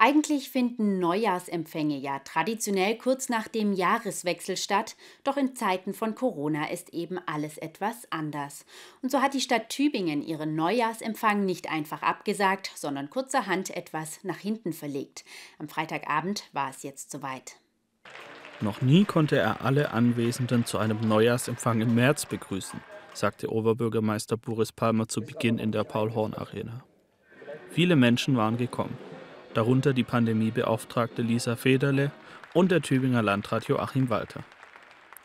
Eigentlich 0.00 0.50
finden 0.50 1.00
Neujahrsempfänge 1.00 1.96
ja 1.96 2.20
traditionell 2.20 2.96
kurz 2.96 3.28
nach 3.28 3.48
dem 3.48 3.72
Jahreswechsel 3.72 4.56
statt, 4.56 4.94
doch 5.24 5.36
in 5.36 5.56
Zeiten 5.56 5.92
von 5.92 6.14
Corona 6.14 6.70
ist 6.70 6.94
eben 6.94 7.18
alles 7.26 7.58
etwas 7.58 8.06
anders. 8.12 8.64
Und 9.02 9.10
so 9.10 9.20
hat 9.20 9.34
die 9.34 9.40
Stadt 9.40 9.70
Tübingen 9.70 10.22
ihren 10.22 10.54
Neujahrsempfang 10.54 11.44
nicht 11.44 11.68
einfach 11.68 12.02
abgesagt, 12.02 12.70
sondern 12.76 13.10
kurzerhand 13.10 13.70
etwas 13.70 14.20
nach 14.22 14.38
hinten 14.38 14.72
verlegt. 14.72 15.24
Am 15.58 15.68
Freitagabend 15.68 16.44
war 16.52 16.70
es 16.70 16.84
jetzt 16.84 17.10
soweit. 17.10 17.56
Noch 18.60 18.80
nie 18.80 19.04
konnte 19.04 19.36
er 19.36 19.62
alle 19.62 19.90
Anwesenden 19.90 20.64
zu 20.64 20.78
einem 20.78 21.00
Neujahrsempfang 21.08 21.80
im 21.80 21.96
März 21.96 22.24
begrüßen, 22.24 22.80
sagte 23.14 23.50
Oberbürgermeister 23.50 24.36
Boris 24.36 24.70
Palmer 24.70 25.08
zu 25.08 25.22
Beginn 25.22 25.58
in 25.58 25.72
der 25.72 25.82
Paul-Horn-Arena. 25.82 26.84
Viele 27.70 27.96
Menschen 27.96 28.36
waren 28.36 28.58
gekommen 28.58 28.96
darunter 29.58 29.92
die 29.92 30.04
Pandemiebeauftragte 30.04 31.20
Lisa 31.20 31.56
Federle 31.56 32.12
und 32.54 32.70
der 32.70 32.80
Tübinger 32.80 33.22
Landrat 33.22 33.66
Joachim 33.66 34.08
Walter. 34.08 34.44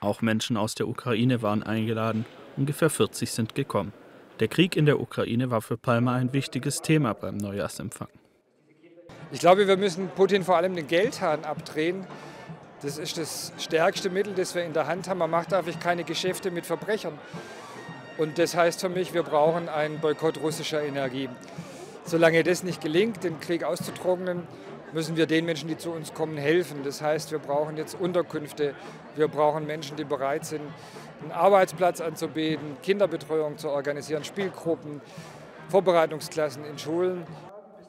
Auch 0.00 0.20
Menschen 0.20 0.56
aus 0.56 0.74
der 0.74 0.88
Ukraine 0.88 1.42
waren 1.42 1.62
eingeladen, 1.62 2.24
ungefähr 2.56 2.90
40 2.90 3.30
sind 3.30 3.54
gekommen. 3.54 3.92
Der 4.40 4.48
Krieg 4.48 4.74
in 4.74 4.84
der 4.84 4.98
Ukraine 4.98 5.52
war 5.52 5.62
für 5.62 5.76
Palmer 5.76 6.14
ein 6.14 6.32
wichtiges 6.32 6.82
Thema 6.82 7.12
beim 7.12 7.36
Neujahrsempfang. 7.36 8.08
Ich 9.30 9.38
glaube, 9.38 9.68
wir 9.68 9.76
müssen 9.76 10.08
Putin 10.08 10.42
vor 10.42 10.56
allem 10.56 10.74
den 10.74 10.88
Geldhahn 10.88 11.44
abdrehen. 11.44 12.04
Das 12.82 12.98
ist 12.98 13.18
das 13.18 13.52
stärkste 13.60 14.10
Mittel, 14.10 14.34
das 14.34 14.56
wir 14.56 14.64
in 14.64 14.72
der 14.72 14.88
Hand 14.88 15.08
haben. 15.08 15.18
Man 15.18 15.30
macht 15.30 15.54
einfach 15.54 15.78
keine 15.78 16.02
Geschäfte 16.02 16.50
mit 16.50 16.66
Verbrechern. 16.66 17.16
Und 18.18 18.38
das 18.38 18.56
heißt 18.56 18.80
für 18.80 18.88
mich, 18.88 19.14
wir 19.14 19.22
brauchen 19.22 19.68
einen 19.68 20.00
Boykott 20.00 20.40
russischer 20.40 20.82
Energie. 20.82 21.28
Solange 22.06 22.42
das 22.44 22.62
nicht 22.62 22.80
gelingt, 22.80 23.24
den 23.24 23.40
Krieg 23.40 23.64
auszutrocknen, 23.64 24.44
müssen 24.92 25.16
wir 25.16 25.26
den 25.26 25.44
Menschen, 25.44 25.68
die 25.68 25.76
zu 25.76 25.90
uns 25.90 26.14
kommen, 26.14 26.36
helfen. 26.36 26.78
Das 26.84 27.02
heißt, 27.02 27.32
wir 27.32 27.40
brauchen 27.40 27.76
jetzt 27.76 27.98
Unterkünfte, 28.00 28.74
wir 29.16 29.28
brauchen 29.28 29.66
Menschen, 29.66 29.96
die 29.96 30.04
bereit 30.04 30.44
sind, 30.44 30.62
einen 31.22 31.32
Arbeitsplatz 31.32 32.00
anzubieten, 32.00 32.76
Kinderbetreuung 32.82 33.58
zu 33.58 33.68
organisieren, 33.70 34.22
Spielgruppen, 34.22 35.00
Vorbereitungsklassen 35.68 36.64
in 36.64 36.78
Schulen. 36.78 37.24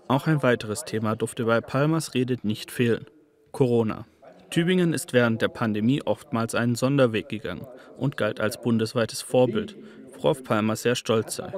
Auch 0.07 0.25
ein 0.25 0.41
weiteres 0.41 0.83
Thema 0.83 1.15
durfte 1.15 1.45
bei 1.45 1.61
Palmers 1.61 2.13
Redet 2.13 2.43
nicht 2.43 2.71
fehlen. 2.71 3.05
Corona. 3.51 4.05
Tübingen 4.49 4.93
ist 4.93 5.13
während 5.13 5.41
der 5.41 5.49
Pandemie 5.49 6.01
oftmals 6.03 6.55
einen 6.55 6.75
Sonderweg 6.75 7.29
gegangen 7.29 7.67
und 7.97 8.17
galt 8.17 8.39
als 8.39 8.59
bundesweites 8.59 9.21
Vorbild, 9.21 9.75
worauf 10.15 10.43
Palmer 10.43 10.75
sehr 10.75 10.95
stolz 10.95 11.35
sei. 11.35 11.51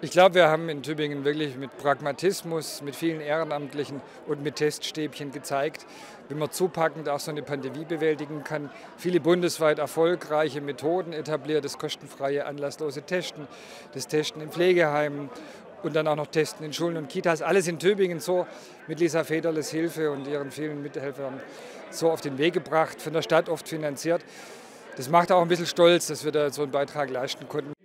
Ich 0.00 0.12
glaube, 0.12 0.36
wir 0.36 0.48
haben 0.48 0.68
in 0.68 0.84
Tübingen 0.84 1.24
wirklich 1.24 1.56
mit 1.56 1.76
Pragmatismus, 1.76 2.82
mit 2.82 2.94
vielen 2.94 3.20
Ehrenamtlichen 3.20 4.00
und 4.28 4.44
mit 4.44 4.54
Teststäbchen 4.54 5.32
gezeigt, 5.32 5.86
wie 6.28 6.34
man 6.34 6.52
zupackend 6.52 7.08
auch 7.08 7.18
so 7.18 7.32
eine 7.32 7.42
Pandemie 7.42 7.84
bewältigen 7.84 8.44
kann. 8.44 8.70
Viele 8.96 9.18
bundesweit 9.18 9.80
erfolgreiche 9.80 10.60
Methoden 10.60 11.12
etabliert, 11.12 11.64
das 11.64 11.78
kostenfreie, 11.78 12.46
anlasslose 12.46 13.02
Testen, 13.02 13.48
das 13.92 14.06
Testen 14.06 14.40
in 14.40 14.52
Pflegeheimen 14.52 15.30
und 15.82 15.96
dann 15.96 16.06
auch 16.06 16.14
noch 16.14 16.28
Testen 16.28 16.64
in 16.64 16.72
Schulen 16.72 16.96
und 16.96 17.08
Kitas. 17.08 17.42
Alles 17.42 17.66
in 17.66 17.80
Tübingen 17.80 18.20
so 18.20 18.46
mit 18.86 19.00
Lisa 19.00 19.24
Federles 19.24 19.72
Hilfe 19.72 20.12
und 20.12 20.28
ihren 20.28 20.52
vielen 20.52 20.80
Mithelfern 20.80 21.40
so 21.90 22.08
auf 22.12 22.20
den 22.20 22.38
Weg 22.38 22.54
gebracht, 22.54 23.02
von 23.02 23.14
der 23.14 23.22
Stadt 23.22 23.48
oft 23.48 23.68
finanziert. 23.68 24.24
Das 24.96 25.08
macht 25.08 25.32
auch 25.32 25.42
ein 25.42 25.48
bisschen 25.48 25.66
stolz, 25.66 26.06
dass 26.06 26.24
wir 26.24 26.30
da 26.30 26.50
so 26.50 26.62
einen 26.62 26.70
Beitrag 26.70 27.10
leisten 27.10 27.48
konnten. 27.48 27.77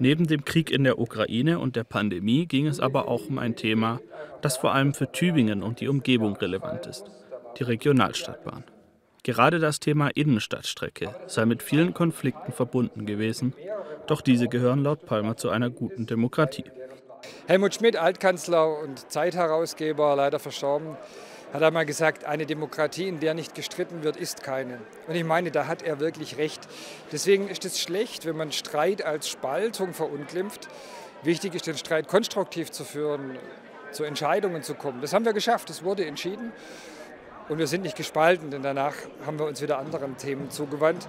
Neben 0.00 0.26
dem 0.26 0.44
Krieg 0.44 0.70
in 0.70 0.84
der 0.84 0.98
Ukraine 0.98 1.58
und 1.58 1.74
der 1.74 1.84
Pandemie 1.84 2.46
ging 2.46 2.66
es 2.66 2.78
aber 2.78 3.08
auch 3.08 3.26
um 3.26 3.38
ein 3.38 3.56
Thema, 3.56 4.00
das 4.42 4.56
vor 4.56 4.72
allem 4.72 4.94
für 4.94 5.10
Tübingen 5.10 5.62
und 5.62 5.80
die 5.80 5.88
Umgebung 5.88 6.36
relevant 6.36 6.86
ist, 6.86 7.04
die 7.58 7.64
Regionalstadtbahn. 7.64 8.64
Gerade 9.24 9.58
das 9.58 9.80
Thema 9.80 10.08
Innenstadtstrecke 10.08 11.14
sei 11.26 11.44
mit 11.44 11.62
vielen 11.62 11.94
Konflikten 11.94 12.52
verbunden 12.52 13.06
gewesen, 13.06 13.54
doch 14.06 14.20
diese 14.20 14.48
gehören 14.48 14.84
laut 14.84 15.04
Palmer 15.04 15.36
zu 15.36 15.50
einer 15.50 15.68
guten 15.68 16.06
Demokratie. 16.06 16.64
Helmut 17.46 17.74
Schmidt, 17.74 17.96
Altkanzler 17.96 18.78
und 18.78 19.10
Zeitherausgeber, 19.10 20.14
leider 20.14 20.38
verstorben, 20.38 20.96
hat 21.52 21.62
einmal 21.62 21.86
gesagt, 21.86 22.24
eine 22.24 22.46
Demokratie, 22.46 23.08
in 23.08 23.20
der 23.20 23.34
nicht 23.34 23.54
gestritten 23.54 24.02
wird, 24.02 24.16
ist 24.16 24.42
keine. 24.42 24.78
Und 25.06 25.14
ich 25.14 25.24
meine, 25.24 25.50
da 25.50 25.66
hat 25.66 25.82
er 25.82 26.00
wirklich 26.00 26.36
recht. 26.36 26.68
Deswegen 27.10 27.48
ist 27.48 27.64
es 27.64 27.80
schlecht, 27.80 28.26
wenn 28.26 28.36
man 28.36 28.52
Streit 28.52 29.02
als 29.02 29.28
Spaltung 29.28 29.94
verunglimpft. 29.94 30.68
Wichtig 31.22 31.54
ist, 31.54 31.66
den 31.66 31.76
Streit 31.76 32.06
konstruktiv 32.06 32.70
zu 32.70 32.84
führen, 32.84 33.38
zu 33.92 34.04
Entscheidungen 34.04 34.62
zu 34.62 34.74
kommen. 34.74 35.00
Das 35.00 35.12
haben 35.12 35.24
wir 35.24 35.32
geschafft, 35.32 35.70
es 35.70 35.82
wurde 35.82 36.04
entschieden. 36.04 36.52
Und 37.48 37.58
wir 37.58 37.66
sind 37.66 37.82
nicht 37.82 37.96
gespalten, 37.96 38.50
denn 38.50 38.62
danach 38.62 38.94
haben 39.24 39.38
wir 39.38 39.46
uns 39.46 39.62
wieder 39.62 39.78
anderen 39.78 40.18
Themen 40.18 40.50
zugewandt. 40.50 41.08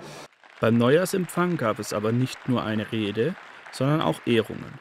Beim 0.62 0.78
Neujahrsempfang 0.78 1.58
gab 1.58 1.80
es 1.80 1.92
aber 1.92 2.12
nicht 2.12 2.48
nur 2.48 2.64
eine 2.64 2.92
Rede, 2.92 3.36
sondern 3.72 4.02
auch 4.02 4.22
Ehrungen. 4.26 4.80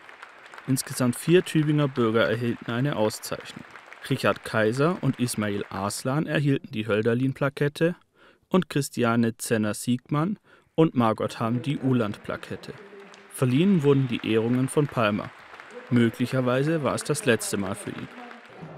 Insgesamt 0.69 1.17
vier 1.17 1.45
Tübinger 1.45 1.89
Bürger 1.89 2.29
erhielten 2.29 2.71
eine 2.71 2.97
Auszeichnung. 2.97 3.65
Richard 4.11 4.45
Kaiser 4.45 4.97
und 5.03 5.21
Ismail 5.21 5.65
Arslan 5.69 6.27
erhielten 6.27 6.71
die 6.71 6.87
Hölderlin-Plakette 6.87 7.95
und 8.49 8.71
Christiane 8.71 9.37
Zenner-Siegmann 9.37 10.39
und 10.75 10.95
Margot 10.95 11.39
Hamm 11.41 11.61
die 11.61 11.79
Uland-Plakette. 11.79 12.73
Verliehen 13.31 13.83
wurden 13.83 14.09
die 14.09 14.33
Ehrungen 14.33 14.69
von 14.69 14.87
Palmer. 14.87 15.31
Möglicherweise 15.91 16.83
war 16.83 16.95
es 16.95 17.05
das 17.05 17.27
letzte 17.27 17.57
Mal 17.57 17.75
für 17.75 17.91
ihn. 17.91 18.09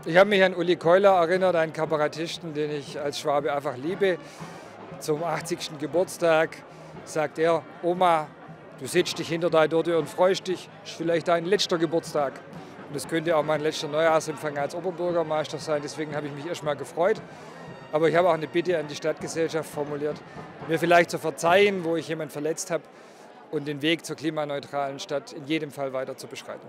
Ich 0.05 0.17
habe 0.17 0.29
mich 0.29 0.43
an 0.43 0.55
Uli 0.55 0.77
Keuler 0.77 1.11
erinnert, 1.11 1.55
einen 1.55 1.73
Kabarettisten, 1.73 2.53
den 2.53 2.71
ich 2.71 2.99
als 2.99 3.21
Schwabe 3.21 3.53
einfach 3.53 3.77
liebe. 3.77 4.19
Zum 4.99 5.23
80. 5.23 5.79
Geburtstag 5.79 6.57
sagt 7.05 7.39
er, 7.39 7.63
Oma, 7.83 8.27
du 8.81 8.87
setzt 8.87 9.19
dich 9.19 9.29
hinter 9.29 9.49
deine 9.49 9.69
Dörte 9.69 9.99
und 9.99 10.09
freust 10.09 10.49
dich, 10.49 10.69
ist 10.85 10.95
vielleicht 10.95 11.29
dein 11.29 11.45
letzter 11.45 11.79
Geburtstag. 11.79 12.33
Und 12.91 12.97
das 12.97 13.07
könnte 13.07 13.37
auch 13.37 13.45
mein 13.45 13.61
letzter 13.61 13.87
Neujahrsempfang 13.87 14.59
als 14.59 14.75
Oberbürgermeister 14.75 15.59
sein. 15.59 15.81
Deswegen 15.81 16.17
habe 16.17 16.27
ich 16.27 16.33
mich 16.33 16.45
erstmal 16.45 16.75
gefreut. 16.75 17.23
Aber 17.93 18.09
ich 18.09 18.17
habe 18.17 18.29
auch 18.29 18.35
eine 18.35 18.49
Bitte 18.49 18.77
an 18.77 18.89
die 18.89 18.97
Stadtgesellschaft 18.97 19.71
formuliert, 19.71 20.21
mir 20.67 20.77
vielleicht 20.77 21.11
zu 21.11 21.19
verzeihen, 21.21 21.85
wo 21.85 21.95
ich 21.95 22.09
jemanden 22.09 22.33
verletzt 22.33 22.73
habe 22.73 22.83
und 23.53 23.69
den 23.69 23.81
Weg 23.81 24.05
zur 24.05 24.17
klimaneutralen 24.17 24.99
Stadt 24.99 25.33
in 25.33 25.47
jedem 25.47 25.71
Fall 25.71 25.93
weiter 25.93 26.17
zu 26.17 26.27
beschreiten. 26.27 26.67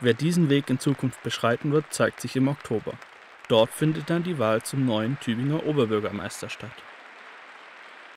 Wer 0.00 0.14
diesen 0.14 0.48
Weg 0.48 0.70
in 0.70 0.78
Zukunft 0.78 1.22
beschreiten 1.22 1.70
wird, 1.70 1.84
zeigt 1.90 2.22
sich 2.22 2.34
im 2.34 2.48
Oktober. 2.48 2.92
Dort 3.48 3.70
findet 3.70 4.08
dann 4.08 4.22
die 4.22 4.38
Wahl 4.38 4.62
zum 4.62 4.86
neuen 4.86 5.20
Tübinger 5.20 5.66
Oberbürgermeister 5.66 6.48
statt. 6.48 6.70